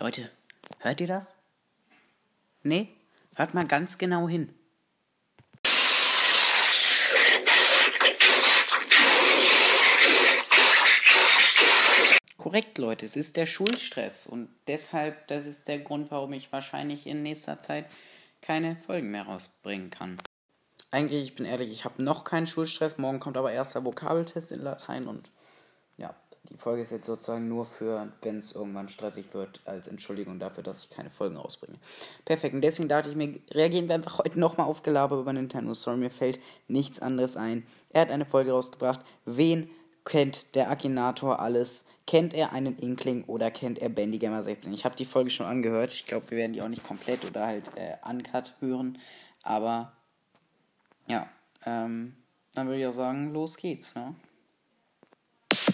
[0.00, 0.30] Leute,
[0.78, 1.34] hört ihr das?
[2.62, 2.88] Nee?
[3.34, 4.48] Hört mal ganz genau hin.
[12.38, 17.06] Korrekt, Leute, es ist der Schulstress und deshalb, das ist der Grund, warum ich wahrscheinlich
[17.06, 17.84] in nächster Zeit
[18.40, 20.18] keine Folgen mehr rausbringen kann.
[20.90, 22.96] Eigentlich, ich bin ehrlich, ich habe noch keinen Schulstress.
[22.96, 25.30] Morgen kommt aber erst der Vokabeltest in Latein und
[26.50, 30.64] die Folge ist jetzt sozusagen nur für, wenn es irgendwann stressig wird, als Entschuldigung dafür,
[30.64, 31.78] dass ich keine Folgen rausbringe.
[32.24, 35.74] Perfekt, und deswegen dachte ich mir, reagieren wir einfach heute nochmal auf Gelaber über Nintendo.
[35.74, 37.64] Sorry, mir fällt nichts anderes ein.
[37.90, 39.00] Er hat eine Folge rausgebracht.
[39.24, 39.70] Wen
[40.04, 41.84] kennt der Akinator alles?
[42.06, 44.72] Kennt er einen Inkling oder kennt er Bandygamer 16?
[44.72, 45.92] Ich habe die Folge schon angehört.
[45.92, 48.98] Ich glaube, wir werden die auch nicht komplett oder halt äh, uncut hören.
[49.42, 49.92] Aber
[51.06, 51.28] ja,
[51.64, 52.16] ähm,
[52.54, 54.14] dann würde ich auch sagen, los geht's, ne?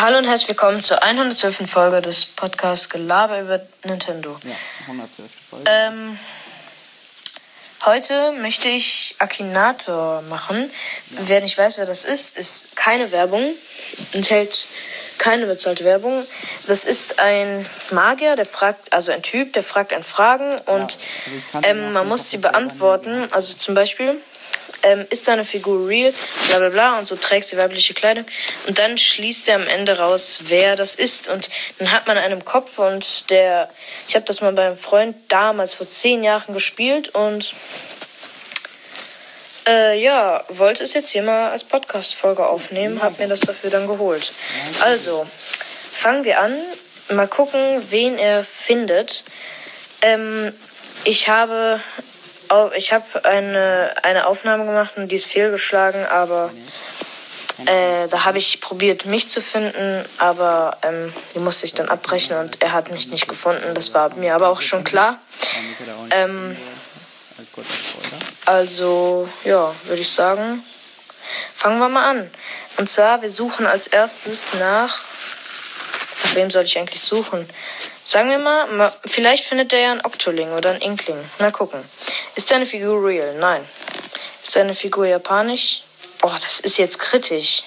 [0.00, 1.68] Hallo und herzlich willkommen zur 112.
[1.68, 4.38] Folge des Podcasts Gelaber über Nintendo.
[4.44, 5.28] Ja, 112.
[5.50, 5.64] Folge.
[5.68, 6.16] Ähm,
[7.84, 10.70] heute möchte ich Akinator machen.
[11.10, 13.56] Wer nicht weiß, wer das ist, ist keine Werbung,
[14.12, 14.68] enthält
[15.18, 16.24] keine bezahlte Werbung.
[16.68, 20.98] Das ist ein Magier, der fragt, also ein Typ, der fragt einen Fragen und also
[21.50, 23.26] kannte ihn ähm, man muss sie beantworten.
[23.32, 24.20] Also zum Beispiel,
[24.82, 26.12] ähm, ist deine Figur real,
[26.48, 28.26] bla bla bla, und so trägt sie weibliche Kleidung.
[28.66, 31.28] Und dann schließt er am Ende raus, wer das ist.
[31.28, 31.48] Und
[31.78, 33.68] dann hat man einen Kopf und der,
[34.06, 37.54] ich habe das mal beim Freund damals vor zehn Jahren gespielt und
[39.68, 43.86] äh, ja, wollte es jetzt hier mal als Podcast-Folge aufnehmen, hab mir das dafür dann
[43.86, 44.32] geholt.
[44.80, 45.26] Also,
[45.92, 46.58] fangen wir an.
[47.10, 49.24] Mal gucken, wen er findet.
[50.02, 50.52] Ähm,
[51.04, 51.80] ich habe,
[52.76, 56.50] ich habe eine, eine Aufnahme gemacht und die ist fehlgeschlagen, aber
[57.66, 62.36] äh, da habe ich probiert, mich zu finden, aber ähm, die musste ich dann abbrechen
[62.36, 63.74] und er hat mich nicht gefunden.
[63.74, 65.18] Das war mir aber auch schon klar.
[66.10, 66.56] Ähm.
[68.46, 70.64] Also, ja, würde ich sagen,
[71.56, 72.30] fangen wir mal an.
[72.78, 75.00] Und zwar, wir suchen als erstes nach.
[76.28, 77.48] Nach wem soll ich eigentlich suchen?
[78.04, 81.18] Sagen wir mal, ma- vielleicht findet er ja einen Octoling oder einen Inkling.
[81.38, 81.82] Mal gucken.
[82.36, 83.34] Ist deine Figur real?
[83.34, 83.66] Nein.
[84.42, 85.82] Ist deine Figur japanisch?
[86.22, 87.62] Oh, das ist jetzt kritisch.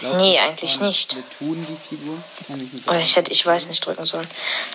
[0.00, 1.12] Glaubt Nee, eigentlich nicht.
[1.12, 2.16] Splatoon die Figur?
[2.86, 3.00] Sagen.
[3.02, 4.26] ich hätte, ich weiß nicht drücken sollen.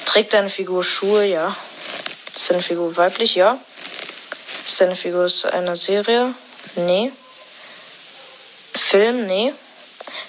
[0.06, 1.26] Trägt deine Figur Schuhe?
[1.26, 1.56] Ja.
[2.36, 3.34] Ist deine Figur weiblich?
[3.34, 3.58] Ja.
[4.68, 6.36] Ist deine Figur aus einer Serie?
[6.76, 7.12] Nee.
[8.76, 9.26] Film?
[9.26, 9.54] Nee.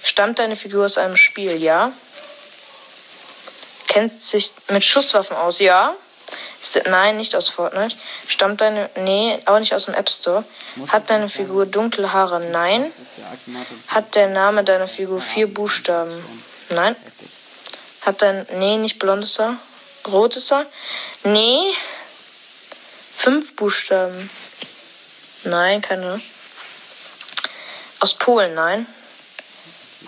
[0.02, 1.62] Stammt deine Figur aus einem Spiel?
[1.62, 1.92] Ja.
[3.96, 5.58] Kennt sich mit Schusswaffen aus?
[5.58, 5.96] Ja.
[6.60, 7.96] Ist, nein, nicht aus Fortnite.
[8.28, 10.44] Stammt deine, nee, auch nicht aus dem App Store.
[10.88, 12.40] Hat deine Figur dunkle Haare?
[12.40, 12.92] Nein.
[13.88, 16.12] Hat der Name deiner Figur vier Buchstaben?
[16.68, 16.94] Nein.
[18.02, 18.46] Hat dein.
[18.58, 19.56] Nee, nicht blondes Haar.
[20.06, 20.66] Rotes Haar?
[21.24, 21.72] Nee.
[23.16, 24.28] Fünf Buchstaben.
[25.44, 26.20] Nein, keine.
[28.00, 28.86] Aus Polen, nein.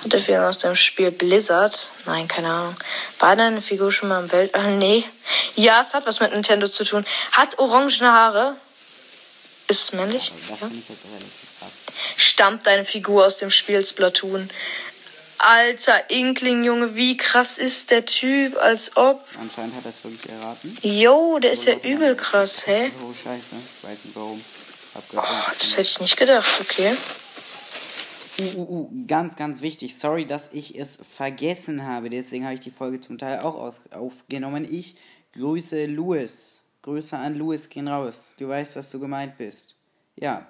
[0.03, 1.91] Hat der Figur aus dem Spiel Blizzard?
[2.07, 2.77] Nein, keine Ahnung.
[3.19, 4.77] War deine Figur schon mal im Weltall?
[4.77, 5.05] Nee.
[5.57, 7.05] Ja, es hat was mit Nintendo zu tun.
[7.33, 8.57] Hat orangene Haare?
[9.67, 10.33] Ist es männlich?
[10.49, 10.69] Ja.
[12.17, 14.51] Stammt deine Figur aus dem Spiel Splatoon?
[15.39, 19.25] Alter Inkling, Junge, wie krass ist der Typ, als ob.
[19.41, 20.77] Anscheinend hat er es wirklich erraten.
[20.83, 22.91] Yo, der ist ja übel krass, hä?
[22.99, 23.43] So scheiße.
[23.53, 24.45] Ich weiß nicht warum.
[25.13, 25.23] Oh,
[25.59, 26.97] das hätte ich nicht gedacht, okay.
[28.41, 29.99] Uh, uh, uh, ganz, ganz wichtig.
[29.99, 32.09] Sorry, dass ich es vergessen habe.
[32.09, 34.67] Deswegen habe ich die Folge zum Teil auch aus aufgenommen.
[34.69, 34.97] Ich
[35.33, 36.61] grüße Louis.
[36.83, 38.29] Grüße an Louis gehen raus.
[38.39, 39.75] Du weißt, dass du gemeint bist.
[40.15, 40.47] Ja.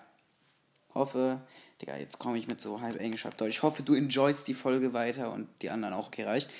[0.94, 1.40] Hoffe,
[1.80, 3.56] Digga, jetzt komme ich mit so halb Englisch auf Deutsch.
[3.56, 6.50] Ich hoffe, du enjoyst die Folge weiter und die anderen auch gereicht.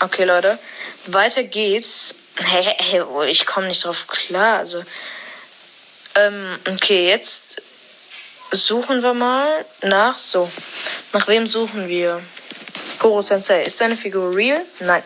[0.00, 0.58] Okay, Leute,
[1.06, 2.14] weiter geht's.
[2.36, 4.58] Hey, hey, hey, oh, ich komme nicht drauf klar.
[4.58, 4.82] Also,
[6.16, 7.62] ähm, okay, jetzt
[8.54, 10.50] suchen wir mal nach so.
[11.12, 12.22] Nach wem suchen wir?
[12.98, 13.62] Goro Sensei.
[13.62, 14.62] Ist deine Figur real?
[14.80, 15.02] Nein.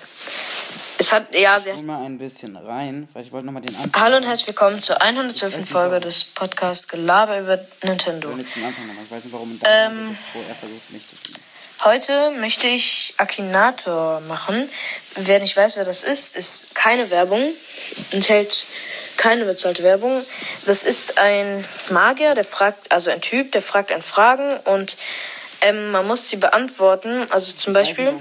[1.00, 1.76] Es hat, ja, sehr.
[1.76, 4.02] Hol mal ein bisschen rein, weil ich wollte nochmal den Anfang.
[4.02, 5.68] Hallo und herzlich willkommen zur 112.
[5.68, 8.30] Folge des Podcasts Gelaber über Nintendo.
[8.36, 8.84] Ich den Anfang.
[9.04, 10.16] Ich weiß nicht, warum Ähm.
[10.48, 11.40] er versucht, mich zu finden.
[11.84, 14.68] Heute möchte ich Akinator machen.
[15.14, 17.54] Wer nicht weiß, wer das ist, ist keine Werbung,
[18.10, 18.66] enthält
[19.18, 20.24] keine bezahlte Werbung.
[20.64, 24.96] Das ist ein Magier, der fragt, also ein Typ, der fragt einen Fragen und
[25.60, 27.26] ähm, man muss sie beantworten.
[27.30, 28.14] Also zum Beispiel,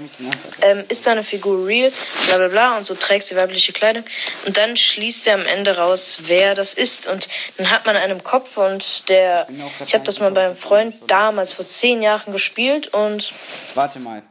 [0.60, 1.92] ähm, ist deine Figur real,
[2.26, 4.04] bla bla bla, und so trägt sie weibliche Kleidung.
[4.44, 7.06] Und dann schließt er am Ende raus, wer das ist.
[7.06, 9.46] Und dann hat man einen im Kopf und der,
[9.86, 13.32] ich habe das mal beim Freund damals vor zehn Jahren gespielt und
[13.74, 14.22] Warte mal.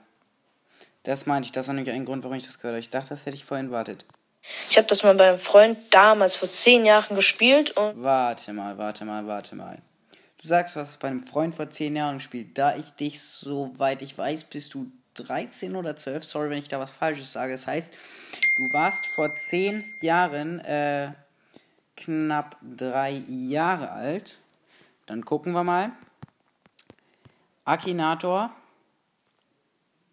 [1.03, 2.79] Das meinte ich, das war nämlich ein Grund, warum ich das gehört habe.
[2.79, 4.05] Ich dachte, das hätte ich vorhin wartet.
[4.69, 8.01] Ich habe das mal beim Freund damals vor zehn Jahren gespielt und.
[8.01, 9.79] Warte mal, warte mal, warte mal.
[10.39, 12.57] Du sagst, du hast es bei einem Freund vor zehn Jahren gespielt.
[12.57, 16.23] Da ich dich, soweit ich weiß, bist du 13 oder 12.
[16.23, 17.53] Sorry, wenn ich da was Falsches sage.
[17.53, 21.11] Das heißt, du warst vor zehn Jahren äh,
[21.95, 24.37] knapp drei Jahre alt.
[25.07, 25.91] Dann gucken wir mal.
[27.65, 28.51] Akinator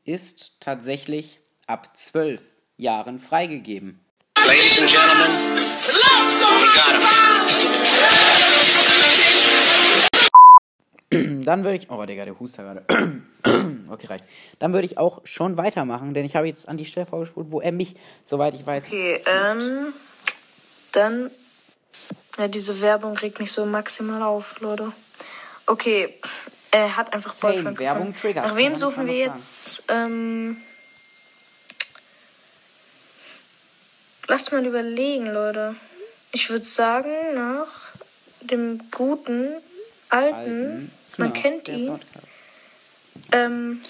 [0.04, 2.42] ist tatsächlich ab zwölf
[2.76, 4.03] Jahren freigegeben.
[4.46, 6.94] Ladies and gentlemen, we got
[11.10, 11.44] him.
[11.44, 11.90] Dann würde ich.
[11.90, 12.84] Oh, Digga, der Huster gerade.
[13.90, 14.24] okay, reicht.
[14.58, 17.60] Dann würde ich auch schon weitermachen, denn ich habe jetzt an die Stelle vorgespult, wo
[17.60, 18.86] er mich, soweit ich weiß.
[18.86, 19.32] Okay, sieht.
[19.32, 19.92] ähm.
[20.92, 21.30] Dann.
[22.38, 24.92] Ja, diese Werbung regt mich so maximal auf, Leute.
[25.66, 26.14] Okay,
[26.70, 28.16] er hat einfach Same, Werbung gefunden.
[28.16, 29.84] triggert, Nach wem suchen wir jetzt?
[29.88, 30.58] Ähm.
[34.34, 35.76] Lasst mal überlegen, Leute.
[36.32, 37.68] Ich würde sagen, nach
[38.40, 39.50] dem guten,
[40.08, 42.00] alten, Alten man kennt ihn,
[43.30, 43.80] ähm,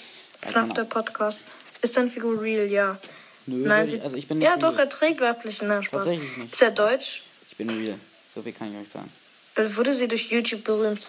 [0.42, 0.74] FNAF genau.
[0.74, 1.46] der Podcast.
[1.80, 2.66] Ist deine Figur real?
[2.66, 2.98] Ja.
[3.46, 4.80] Nö, Nein, ich- also ich bin nicht Ja, doch, real.
[4.80, 5.90] er trägt weiblichen Spaß.
[5.90, 6.52] Tatsächlich nicht.
[6.52, 7.22] Ist er deutsch?
[7.50, 7.98] Ich bin real.
[8.34, 9.10] So viel kann ich euch sagen.
[9.54, 11.08] Äh, Wurde sie durch YouTube berühmt?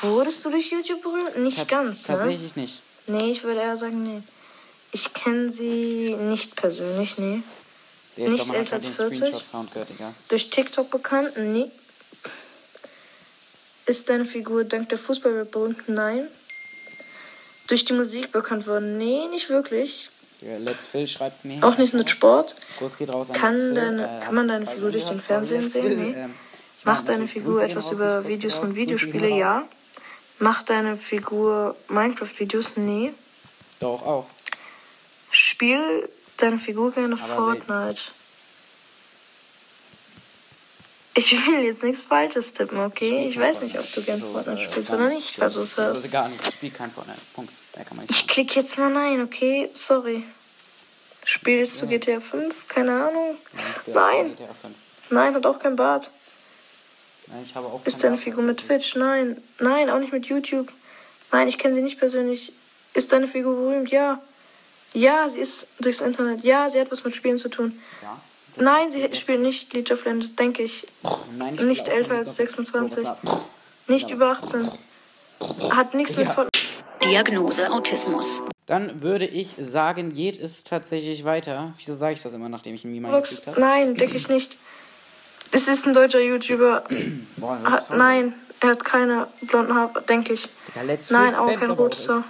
[0.00, 1.36] Wurdest du durch YouTube berühmt?
[1.40, 2.16] Nicht Tat- ganz, ne?
[2.16, 2.80] Tatsächlich nicht.
[3.06, 4.22] Nee, ich würde eher sagen, nee.
[4.92, 7.42] Ich kenne sie nicht persönlich, nee.
[8.16, 9.18] Der Nicht man hat älter halt den als 40?
[9.18, 10.14] Screenshot-Sound gehört, Digga.
[10.28, 11.36] Durch TikTok bekannt?
[11.36, 11.70] Nee.
[13.86, 15.88] Ist deine Figur dank der Fußballwelt berühmt?
[15.88, 16.28] Nein.
[17.68, 18.96] Durch die Musik bekannt worden?
[18.98, 20.10] Nee, nicht wirklich.
[20.40, 21.62] Der Let's Phil schreibt mir.
[21.62, 22.56] Auch nicht mit Sport.
[22.78, 23.74] Groß geht raus an Kann Let's Phil.
[23.74, 25.86] deine- Äh, kann man deine Figur durch den Fernsehen sehen?
[25.86, 25.96] Phil.
[25.96, 26.14] Nee.
[26.16, 26.34] Ähm,
[26.84, 29.28] Macht deine Figur etwas über Videos von raus, Grüße gehen Videospiele?
[29.30, 29.38] raus.
[29.38, 29.68] Ja.
[30.38, 32.72] Macht deine Figur Minecraft-Videos?
[32.76, 33.12] Nee.
[33.80, 34.26] Doch, auch.
[35.30, 38.00] Spiel deine Figur gerne Fortnite?
[41.18, 43.26] Ich will jetzt nichts Falsches tippen, okay?
[43.26, 45.76] Ich weiß nicht, ob du gern So, Fortnite äh, spielst oder nicht, falls du es
[45.78, 46.10] hörst.
[46.12, 46.46] Gar nicht.
[46.46, 47.18] Ich spiele kein Fortnite.
[47.32, 47.52] Punkt.
[47.72, 49.70] Da kann man nicht Ich klicke jetzt mal nein, okay?
[49.72, 50.24] Sorry.
[51.24, 52.68] Spielst du GTA 5?
[52.68, 53.36] Keine Ahnung.
[53.86, 54.36] Nein.
[54.36, 54.74] GTA 5.
[55.10, 56.10] Nein, hat auch kein Bart.
[57.28, 58.18] Nein, ich habe auch Ist deine.
[58.18, 58.94] Figur mit Twitch?
[58.94, 59.42] Nein.
[59.58, 60.70] Nein, auch nicht mit YouTube.
[61.32, 62.52] Nein, ich kenne sie nicht persönlich.
[62.94, 63.90] Ist deine Figur berühmt?
[63.90, 64.20] Ja.
[64.96, 66.42] Ja, sie ist durchs Internet.
[66.42, 67.78] Ja, sie hat was mit Spielen zu tun.
[68.02, 68.16] Ja.
[68.56, 70.86] Nein, sie spielt nicht League of Legends, denke ich.
[71.36, 73.04] Nein, ich Nicht älter als of- 26.
[73.04, 73.44] Oh, was war-
[73.88, 74.70] Nicht über 18.
[75.70, 76.26] Hat nichts mit.
[76.26, 76.50] Fortnite.
[77.04, 78.40] Diagnose Autismus.
[78.64, 81.74] Dann würde ich sagen, geht es tatsächlich weiter.
[81.76, 83.60] Wieso sage ich das immer, nachdem ich ein Meme eingeklickt habe?
[83.60, 84.56] Nein, denke ich nicht.
[85.52, 86.84] Es ist ein deutscher YouTuber.
[87.36, 90.48] Boah, Hat, nein, er hat keine blonden Haare, denke ich.
[90.84, 92.24] Let's Nein, auch kein rotes Haar.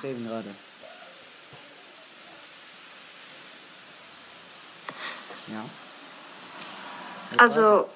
[5.49, 5.65] Ja.
[7.39, 7.89] Also,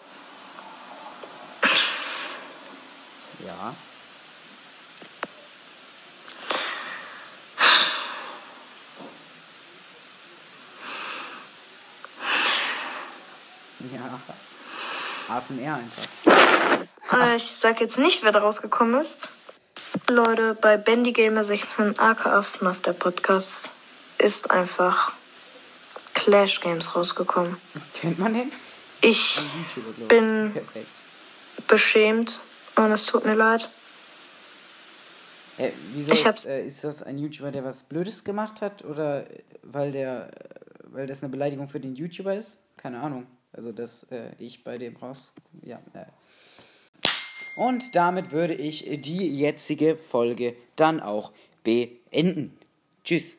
[3.47, 3.75] Ja.
[13.93, 14.21] Ja.
[15.35, 17.37] ASMR einfach.
[17.37, 19.29] ich sag jetzt nicht, wer da rausgekommen ist.
[20.09, 23.71] Leute, bei Bendy Gamer 16 aka FNAF der Podcast
[24.19, 25.13] ist einfach
[26.21, 27.57] Clash Games rausgekommen.
[27.95, 28.53] Kennt man den?
[29.01, 29.41] Ich
[30.09, 30.87] bin Perfekt.
[31.67, 32.39] beschämt
[32.77, 33.71] und es tut mir leid.
[35.57, 38.85] Äh, wieso Ich hab's- äh, ist das ein YouTuber, der was Blödes gemacht hat?
[38.85, 40.61] Oder äh, weil der äh,
[40.93, 42.59] weil das eine Beleidigung für den YouTuber ist?
[42.77, 43.27] Keine Ahnung.
[43.55, 45.33] Also dass äh, ich bei dem raus.
[45.63, 45.81] Ja.
[45.95, 46.05] Äh.
[47.57, 51.33] Und damit würde ich die jetzige Folge dann auch
[51.65, 52.57] beenden.
[53.05, 53.37] Tschüss.